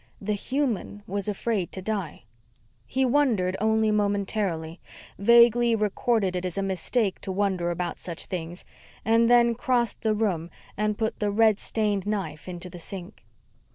The 0.19 0.33
human 0.33 1.03
was 1.05 1.29
afraid 1.29 1.71
to 1.73 1.79
die. 1.83 2.23
He 2.87 3.05
wondered 3.05 3.55
only 3.61 3.91
momentarily, 3.91 4.79
vaguely 5.19 5.75
recorded 5.75 6.35
it 6.35 6.43
as 6.43 6.57
a 6.57 6.63
mistake 6.63 7.21
to 7.21 7.31
wonder 7.31 7.69
about 7.69 7.99
such 7.99 8.25
things, 8.25 8.65
and 9.05 9.29
then 9.29 9.53
crossed 9.53 10.01
the 10.01 10.15
room 10.15 10.49
and 10.75 10.97
put 10.97 11.19
the 11.19 11.29
red 11.29 11.59
stained 11.59 12.07
knife 12.07 12.49
into 12.49 12.67
the 12.67 12.79
sink. 12.79 13.25